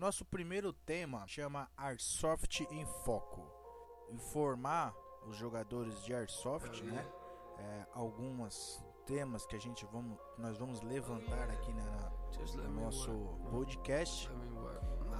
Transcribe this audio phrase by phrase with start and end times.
[0.00, 3.46] nosso primeiro tema chama Airsoft em Foco.
[4.08, 4.94] Informar
[5.26, 7.06] os jogadores de Airsoft, né?
[7.58, 13.10] É, algumas temas que a gente vamos, nós vamos levantar aqui né, na, no nosso
[13.50, 14.30] podcast.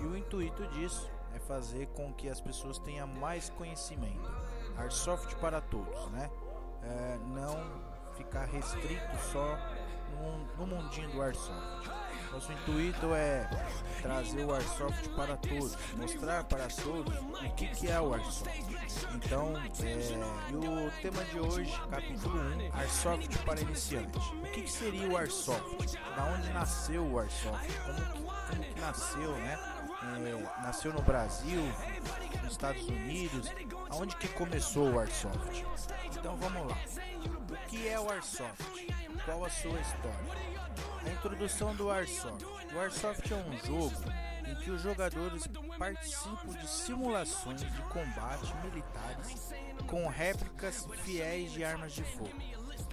[0.00, 4.30] E o intuito disso é fazer com que as pessoas tenham mais conhecimento.
[4.76, 6.30] Airsoft para todos, né?
[6.84, 9.58] É, não ficar restrito só
[10.12, 11.90] no, no mundinho do Airsoft.
[12.32, 13.48] Nosso intuito é
[14.02, 18.50] trazer o Airsoft para todos, mostrar para todos o que, que é o Airsoft.
[19.14, 24.22] Então, é, o tema de hoje, capítulo 1, Airsoft para iniciantes.
[24.26, 25.98] O que, que seria o Airsoft?
[26.16, 27.66] Da onde nasceu o Airsoft?
[27.84, 29.58] Como que, como que nasceu, né?
[30.00, 31.60] É, nasceu no Brasil,
[32.42, 33.50] nos Estados Unidos,
[33.90, 35.64] aonde que começou o Airsoft?
[36.04, 36.78] Então vamos lá.
[37.68, 38.64] O que é o Airsoft?
[39.26, 40.18] Qual a sua história?
[41.04, 42.42] A introdução do Airsoft.
[42.74, 44.10] O Airsoft é um jogo
[44.46, 45.46] em que os jogadores
[45.78, 49.52] participam de simulações de combate militares
[49.86, 52.32] com réplicas fiéis de armas de fogo,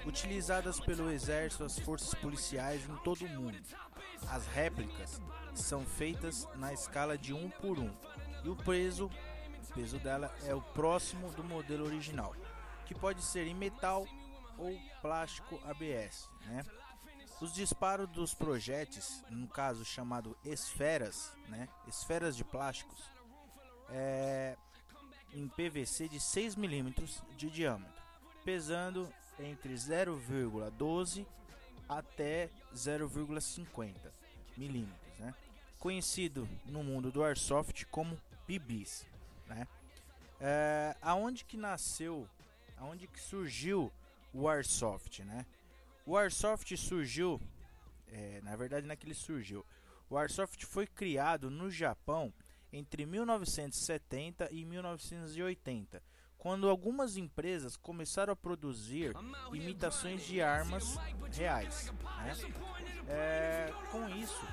[0.06, 3.58] utilizadas pelo exército e as forças policiais em todo o mundo.
[4.28, 5.22] As réplicas
[5.54, 7.96] são feitas na escala de 1 por 1
[8.44, 9.10] e o peso,
[9.70, 12.36] o peso dela é o próximo do modelo original,
[12.86, 14.06] que pode ser em metal
[14.58, 16.64] ou plástico ABS, né?
[17.42, 23.04] Os disparos dos projéteis, no caso chamado esferas, né, esferas de plásticos,
[23.90, 24.56] é,
[25.34, 28.02] em PVC de 6 milímetros de diâmetro,
[28.46, 31.26] pesando entre 0,12
[31.90, 33.94] até 0,50
[34.56, 35.36] milímetros, né?
[35.78, 38.18] conhecido no mundo do airsoft como
[38.48, 39.06] BBs.
[39.46, 39.68] Né?
[40.40, 42.28] É, aonde que nasceu,
[42.78, 43.92] aonde que surgiu
[44.36, 45.46] o né?
[46.06, 47.42] O Airsoft surgiu,
[48.08, 49.66] é, na verdade não é que ele surgiu.
[50.10, 52.34] O Airsoft foi criado no Japão
[52.72, 56.04] entre 1970 e 1980,
[56.38, 59.14] quando algumas empresas começaram a produzir
[59.54, 60.96] imitações de armas
[61.32, 61.92] reais.
[61.92, 62.54] Né?
[63.08, 64.46] É, com isso,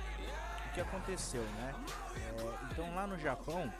[0.69, 1.75] o que aconteceu, né?
[2.15, 3.71] É, então lá no Japão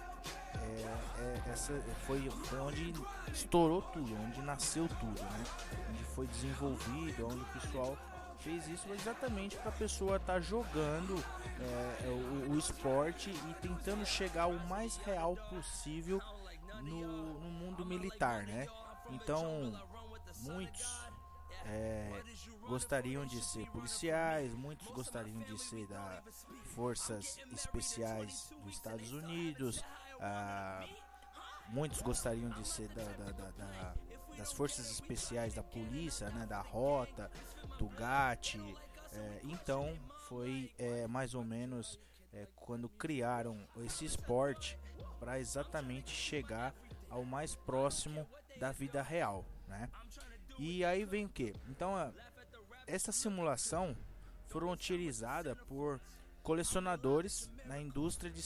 [0.55, 1.73] é, é, essa
[2.05, 2.93] foi, foi onde
[3.31, 5.43] estourou tudo, onde nasceu tudo, né?
[5.89, 7.97] Onde foi desenvolvido, onde o pessoal
[8.39, 11.23] fez isso exatamente para a pessoa estar tá jogando
[11.59, 16.21] é, o, o, esporte e tentando chegar o mais real possível
[16.81, 18.67] no, no mundo militar, né?
[19.09, 19.73] Então,
[20.41, 21.03] muitos
[21.65, 22.21] é,
[22.67, 26.21] gostariam de ser policiais, muitos gostariam de ser da
[26.75, 29.83] forças especiais dos Estados Unidos,
[30.19, 30.85] ah,
[31.69, 33.93] muitos gostariam de ser da, da, da,
[34.37, 37.29] das forças especiais da polícia, né, da rota,
[37.77, 38.57] do GAT.
[39.11, 39.97] É, então
[40.27, 41.99] foi é, mais ou menos
[42.33, 44.77] é, quando criaram esse esporte
[45.19, 46.73] para exatamente chegar
[47.09, 48.27] ao mais próximo
[48.59, 49.89] da vida real, né?
[50.57, 51.53] E aí vem o que?
[51.69, 51.93] Então
[52.87, 53.95] essa simulação
[54.47, 55.99] foram utilizadas por
[56.41, 58.41] colecionadores na indústria de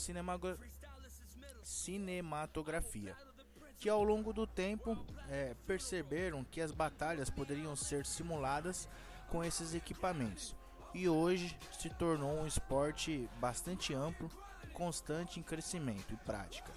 [1.67, 3.13] cinematografia,
[3.77, 4.97] que ao longo do tempo
[5.29, 8.87] é, perceberam que as batalhas poderiam ser simuladas
[9.29, 10.55] com esses equipamentos.
[10.93, 14.31] E hoje se tornou um esporte bastante amplo,
[14.73, 16.71] constante em crescimento e prática.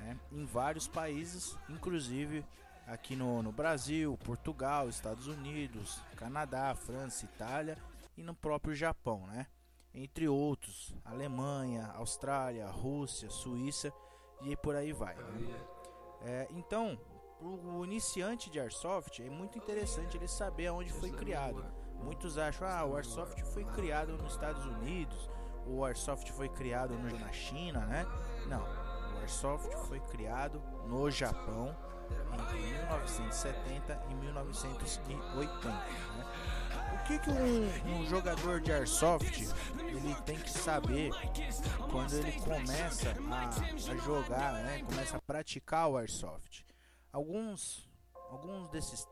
[0.00, 0.18] Né?
[0.30, 2.44] Em vários países, inclusive
[2.86, 7.78] aqui no, no Brasil, Portugal, Estados Unidos, Canadá, França, Itália
[8.14, 9.46] e no próprio Japão, né?
[9.94, 13.92] Entre outros, Alemanha, Austrália, Rússia, Suíça
[14.42, 15.14] e por aí vai.
[15.14, 15.60] Né?
[16.22, 16.98] É, então,
[17.38, 21.64] para o iniciante de Airsoft é muito interessante ele saber aonde foi criado.
[22.02, 25.30] Muitos acham, ah, o Airsoft foi criado nos Estados Unidos,
[25.66, 28.06] o Airsoft foi criado no, na China, né?
[28.46, 28.62] Não,
[29.14, 31.74] o Airsoft foi criado no Japão
[32.32, 35.68] entre 1970 e 1980.
[35.68, 35.84] Né?
[37.04, 39.46] O que, que um, um, jogador de airsoft
[39.78, 41.10] ele tem que saber
[41.90, 44.82] quando ele começa a, a jogar, né?
[44.84, 46.64] começa a praticar o airsoft?
[47.12, 47.86] Alguns,
[48.30, 49.06] alguns desses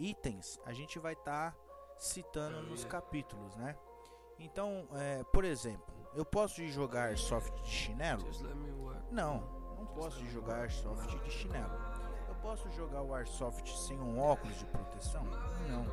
[0.00, 1.56] itens a gente vai estar tá
[2.00, 3.76] citando nos capítulos, né?
[4.36, 8.24] Então, é, por exemplo, eu posso jogar airsoft de chinelo?
[9.12, 9.38] Não,
[9.78, 12.00] não posso jogar airsoft de chinelo
[12.42, 15.24] posso jogar o Airsoft sem um óculos de proteção?
[15.68, 15.84] Não.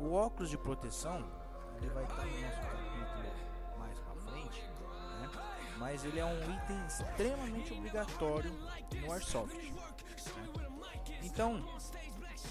[0.00, 1.24] O óculos de proteção
[1.76, 5.30] ele vai estar no nosso capítulo mais pra frente, né?
[5.78, 8.50] mas ele é um item extremamente obrigatório
[9.00, 9.54] no Airsoft.
[9.54, 9.74] Né?
[11.22, 11.62] Então,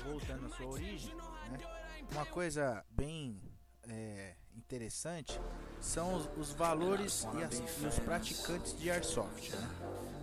[0.03, 1.59] voltando à sua origem, né?
[2.11, 3.41] uma coisa bem
[3.87, 5.39] é, interessante
[5.79, 9.51] são os, os valores e, as, e, os praticantes de airsoft.
[9.55, 9.69] Né?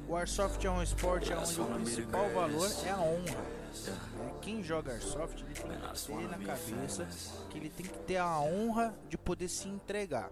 [0.08, 3.55] O airsoft é um esporte onde o principal valor é a honra.
[3.84, 4.38] Né?
[4.40, 7.08] Quem joga airsoft ele tem que ter na cabeça
[7.50, 10.30] que ele tem que ter a honra de poder se entregar.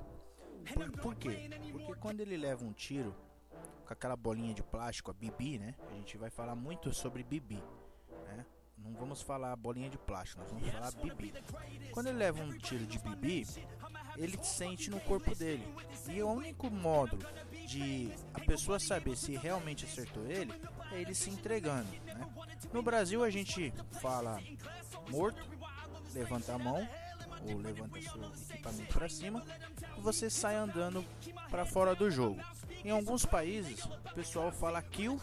[0.73, 1.51] Por, por quê?
[1.73, 3.15] Porque quando ele leva um tiro
[3.87, 5.75] com aquela bolinha de plástico, a bibi, né?
[5.91, 7.63] A gente vai falar muito sobre bibi,
[8.27, 8.47] né?
[8.79, 11.33] Não vamos falar bolinha de plástico, nós vamos falar bibi.
[11.93, 13.47] Quando ele leva um tiro de bibi,
[14.17, 15.67] ele sente no corpo dele.
[16.09, 17.19] E o único modo
[17.67, 20.53] de a pessoa saber se realmente acertou ele
[20.93, 21.89] é ele se entregando.
[22.05, 22.29] Né?
[22.73, 24.41] No Brasil a gente fala
[25.09, 25.43] morto,
[26.13, 26.87] levanta a mão
[27.43, 29.45] ou levanta seu equipamento para cima
[29.97, 31.05] e você sai andando
[31.51, 32.41] para fora do jogo.
[32.85, 35.21] Em alguns países o pessoal fala kill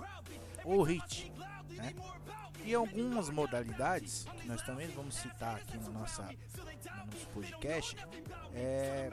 [0.63, 1.31] ou hit,
[1.69, 1.93] né?
[2.63, 7.95] E algumas modalidades que nós também vamos citar aqui no, nossa, no nosso podcast,
[8.53, 9.09] é,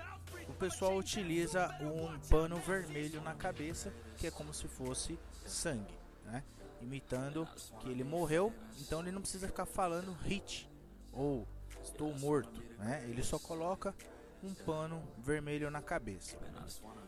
[0.47, 5.95] o pessoal utiliza um pano vermelho na cabeça, que é como se fosse sangue,
[6.27, 6.45] né?
[6.81, 7.47] Imitando
[7.81, 10.69] que ele morreu, então ele não precisa ficar falando hit
[11.13, 11.47] ou
[11.83, 13.05] estou morto, né?
[13.09, 13.95] Ele só coloca
[14.43, 16.37] um pano vermelho na cabeça.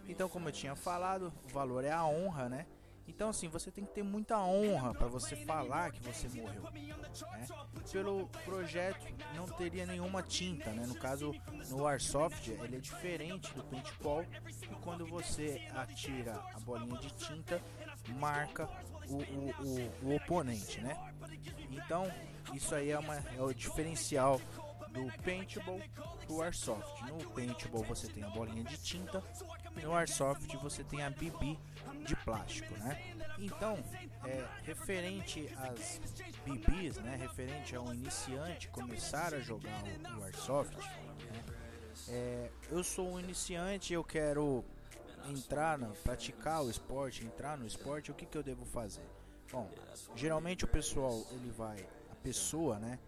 [0.09, 2.67] Então, como eu tinha falado, o valor é a honra, né?
[3.07, 6.63] Então, assim, você tem que ter muita honra para você falar que você morreu.
[6.63, 7.47] Né?
[7.91, 10.87] Pelo projeto, não teria nenhuma tinta, né?
[10.87, 11.35] No caso,
[11.69, 14.25] no Airsoft, ele é diferente do paintball.
[14.63, 17.61] E quando você atira a bolinha de tinta,
[18.17, 18.69] marca
[19.11, 19.19] o,
[19.63, 20.97] o, o, oponente, né?
[21.71, 22.11] Então,
[22.55, 24.41] isso aí é, uma, é o diferencial
[24.91, 25.81] do paintball
[26.27, 27.03] pro airsoft.
[27.05, 29.23] No paintball você tem a bolinha de tinta,
[29.83, 31.59] no airsoft você tem a BB
[32.05, 33.15] de plástico, né?
[33.39, 33.79] Então,
[34.25, 36.01] é, referente às
[36.45, 37.17] BBs, né?
[37.17, 39.83] Referente ao iniciante começar a jogar
[40.17, 41.45] o, o airsoft, né?
[42.09, 44.65] é, eu sou um iniciante, eu quero
[45.29, 49.07] entrar, na, praticar o esporte, entrar no esporte, o que, que eu devo fazer?
[49.51, 49.69] Bom,
[50.15, 52.99] geralmente o pessoal ele vai, a pessoa, né?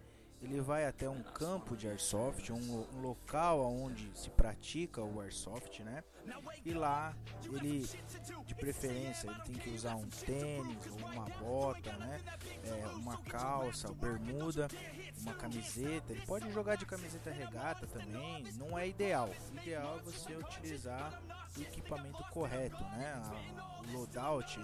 [0.43, 5.79] Ele vai até um campo de airsoft, um, um, local onde se pratica o airsoft,
[5.79, 6.03] né?
[6.65, 7.15] E lá
[7.51, 7.87] ele,
[8.45, 12.19] de preferência, ele tem que usar um tênis uma bota, né?
[12.65, 14.67] É, uma calça, bermuda,
[15.21, 16.11] uma camiseta.
[16.11, 19.29] Ele pode jogar de camiseta regata também, não é ideal.
[19.51, 21.21] O ideal é você utilizar
[21.57, 23.13] o equipamento correto, né?
[23.13, 24.59] A, o loadout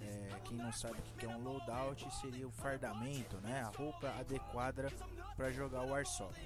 [0.00, 3.62] é, quem não sabe o que é um loadout seria o fardamento, né?
[3.62, 4.92] A roupa adequada
[5.36, 6.40] para jogar o airsoft.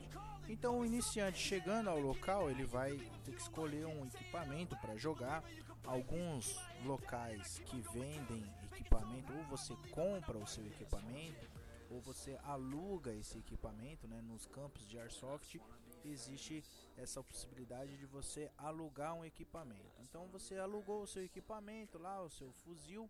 [0.48, 5.42] Então o iniciante chegando ao local, ele vai ter que escolher um equipamento para jogar.
[5.84, 11.50] Alguns locais que vendem equipamento, ou você compra o seu equipamento,
[11.90, 14.20] ou você aluga esse equipamento, né?
[14.22, 15.60] Nos campos de airsoft
[16.04, 16.64] existe
[16.96, 20.00] essa possibilidade de você alugar um equipamento.
[20.00, 23.08] Então você alugou o seu equipamento lá, o seu fuzil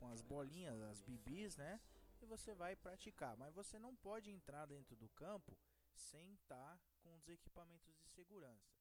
[0.00, 1.78] com as bolinhas, as bibis, né?
[2.22, 3.36] E você vai praticar.
[3.36, 5.56] Mas você não pode entrar dentro do campo
[5.94, 8.79] sem estar com os equipamentos de segurança.